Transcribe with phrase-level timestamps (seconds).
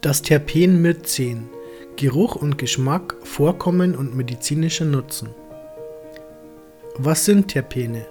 [0.00, 1.48] Das Terpen Myrcen
[1.96, 5.30] Geruch und Geschmack, Vorkommen und medizinischer Nutzen.
[6.96, 8.06] Was sind Terpene?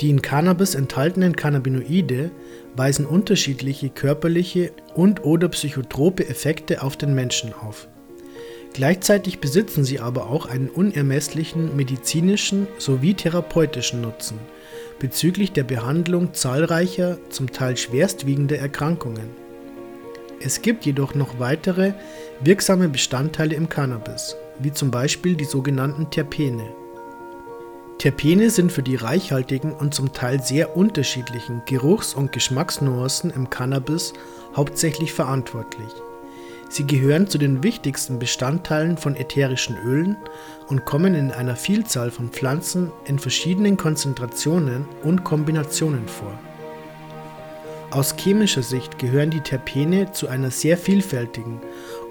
[0.00, 2.30] Die in Cannabis enthaltenen Cannabinoide
[2.74, 7.86] weisen unterschiedliche körperliche und/oder psychotrope Effekte auf den Menschen auf.
[8.72, 14.38] Gleichzeitig besitzen sie aber auch einen unermesslichen medizinischen sowie therapeutischen Nutzen
[14.98, 19.47] bezüglich der Behandlung zahlreicher, zum Teil schwerstwiegender Erkrankungen.
[20.40, 21.94] Es gibt jedoch noch weitere
[22.40, 26.64] wirksame Bestandteile im Cannabis, wie zum Beispiel die sogenannten Terpene.
[27.98, 34.12] Terpene sind für die reichhaltigen und zum Teil sehr unterschiedlichen Geruchs- und Geschmacksnuancen im Cannabis
[34.54, 35.88] hauptsächlich verantwortlich.
[36.68, 40.16] Sie gehören zu den wichtigsten Bestandteilen von ätherischen Ölen
[40.68, 46.38] und kommen in einer Vielzahl von Pflanzen in verschiedenen Konzentrationen und Kombinationen vor.
[47.90, 51.58] Aus chemischer Sicht gehören die Terpene zu einer sehr vielfältigen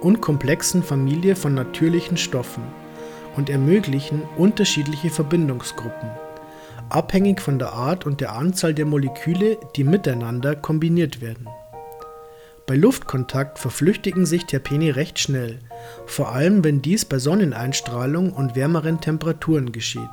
[0.02, 2.64] und komplexen Familie von natürlichen Stoffen
[3.36, 6.10] und ermöglichen unterschiedliche Verbindungsgruppen,
[6.90, 11.48] abhängig von der Art und der Anzahl der Moleküle, die miteinander kombiniert werden.
[12.66, 15.60] Bei Luftkontakt verflüchtigen sich Terpene recht schnell,
[16.08, 20.10] vor allem wenn dies bei Sonneneinstrahlung und wärmeren Temperaturen geschieht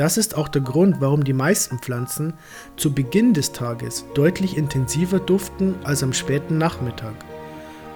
[0.00, 2.32] das ist auch der Grund, warum die meisten Pflanzen
[2.78, 7.12] zu Beginn des Tages deutlich intensiver duften als am späten Nachmittag.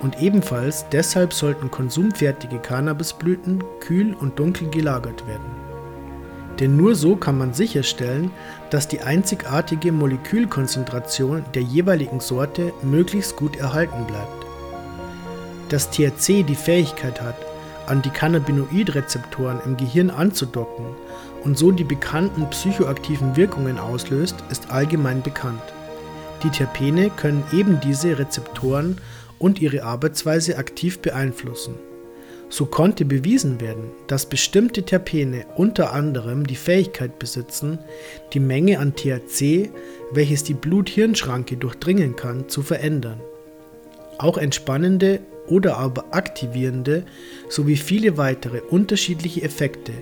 [0.03, 5.51] Und ebenfalls deshalb sollten konsumfertige Cannabisblüten kühl und dunkel gelagert werden.
[6.61, 8.31] Denn nur so kann man sicherstellen,
[8.69, 14.45] dass die einzigartige Molekülkonzentration der jeweiligen Sorte möglichst gut erhalten bleibt.
[15.71, 17.37] Dass THC die Fähigkeit hat,
[17.87, 20.85] an die Cannabinoidrezeptoren im Gehirn anzudocken
[21.45, 25.63] und so die bekannten psychoaktiven Wirkungen auslöst, ist allgemein bekannt.
[26.43, 28.99] Die Terpene können eben diese Rezeptoren
[29.39, 31.75] und ihre Arbeitsweise aktiv beeinflussen.
[32.49, 37.79] So konnte bewiesen werden, dass bestimmte Terpene unter anderem die Fähigkeit besitzen,
[38.33, 39.71] die Menge an THC,
[40.13, 43.21] welches die Blut-Hirn-Schranke durchdringen kann, zu verändern.
[44.19, 47.05] Auch entspannende oder aber aktivierende
[47.49, 49.93] sowie viele weitere unterschiedliche Effekte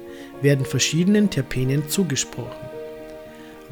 [0.40, 2.68] werden verschiedenen Terpenen zugesprochen.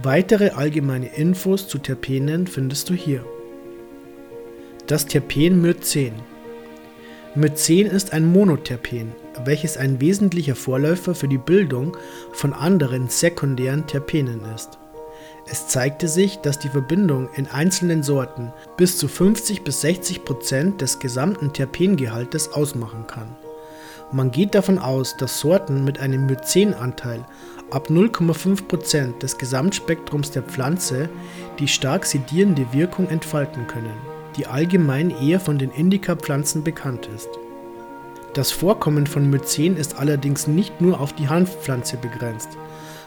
[0.03, 3.25] Weitere allgemeine Infos zu Terpenen findest du hier.
[4.86, 6.12] Das Terpen Myrcen.
[7.36, 9.12] Myrcen ist ein Monoterpen,
[9.44, 11.97] welches ein wesentlicher Vorläufer für die Bildung
[12.32, 14.79] von anderen sekundären Terpenen ist.
[15.46, 20.80] Es zeigte sich, dass die Verbindung in einzelnen Sorten bis zu 50 bis 60 Prozent
[20.80, 23.36] des gesamten Terpengehaltes ausmachen kann.
[24.12, 27.24] Man geht davon aus, dass Sorten mit einem Mycen-Anteil
[27.70, 31.08] ab 0,5 Prozent des Gesamtspektrums der Pflanze
[31.60, 33.96] die stark sedierende Wirkung entfalten können,
[34.36, 37.28] die allgemein eher von den Indica-Pflanzen bekannt ist.
[38.34, 42.50] Das Vorkommen von Mycen ist allerdings nicht nur auf die Hanfpflanze begrenzt,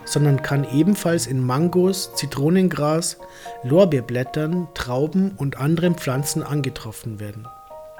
[0.05, 3.17] sondern kann ebenfalls in Mangos, Zitronengras,
[3.63, 7.47] Lorbeerblättern, Trauben und anderen Pflanzen angetroffen werden.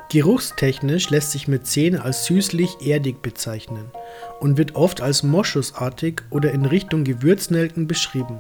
[0.10, 3.86] Geruchstechnisch lässt sich Mycen als süßlich-erdig bezeichnen
[4.40, 8.40] und wird oft als moschusartig oder in Richtung Gewürznelken beschrieben.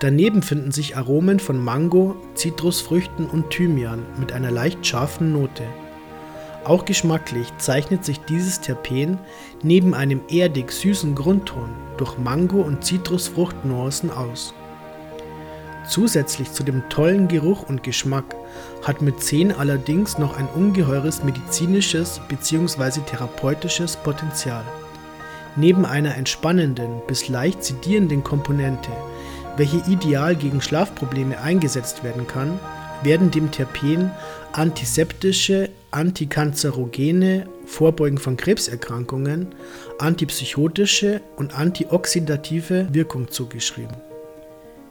[0.00, 5.62] Daneben finden sich Aromen von Mango, Zitrusfrüchten und Thymian mit einer leicht scharfen Note.
[6.64, 9.18] Auch geschmacklich zeichnet sich dieses Terpen
[9.62, 14.54] neben einem erdig süßen Grundton durch Mango- und Zitrusfruchtnuancen aus.
[15.88, 18.34] Zusätzlich zu dem tollen Geruch und Geschmack
[18.82, 23.00] hat Mycen allerdings noch ein ungeheures medizinisches bzw.
[23.00, 24.64] therapeutisches Potenzial.
[25.56, 28.90] Neben einer entspannenden bis leicht sedierenden Komponente,
[29.56, 32.58] welche ideal gegen Schlafprobleme eingesetzt werden kann,
[33.02, 34.10] werden dem Terpen
[34.52, 39.54] antiseptische, antikanzerogene, Vorbeugen von Krebserkrankungen,
[39.98, 43.96] antipsychotische und antioxidative Wirkung zugeschrieben.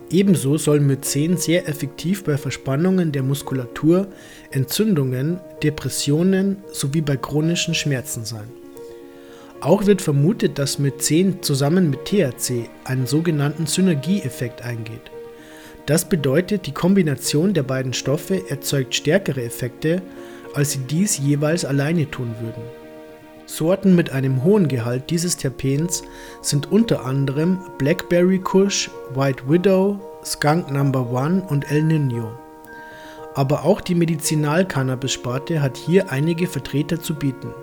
[0.09, 4.07] Ebenso soll Mycen sehr effektiv bei Verspannungen der Muskulatur,
[4.51, 8.47] Entzündungen, Depressionen sowie bei chronischen Schmerzen sein.
[9.59, 15.09] Auch wird vermutet, dass Mycen zusammen mit THC einen sogenannten Synergieeffekt eingeht.
[15.85, 20.01] Das bedeutet, die Kombination der beiden Stoffe erzeugt stärkere Effekte,
[20.53, 22.63] als sie dies jeweils alleine tun würden.
[23.45, 26.03] Sorten mit einem hohen Gehalt dieses Terpens
[26.41, 32.31] sind unter anderem Blackberry Kush, White Widow, Skunk Number One und El Nino.
[33.35, 37.53] Aber auch die Medizinal-Cannabis-Sparte hat hier einige Vertreter zu bieten.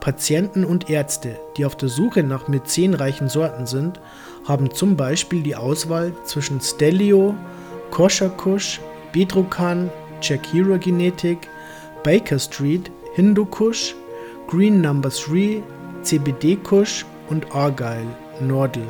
[0.00, 4.00] Patienten und Ärzte, die auf der Suche nach mycenreichen Sorten sind,
[4.44, 7.36] haben zum Beispiel die Auswahl zwischen Stelio,
[7.92, 8.80] Kosher Kush,
[9.12, 9.90] Bedrocan,
[10.20, 11.48] Jack Hero Genetik,
[12.04, 13.94] Baker Street, Hindu Kush,
[14.48, 15.62] Green Number 3,
[16.02, 18.08] CBD Kush und Argyle,
[18.40, 18.86] Nordel.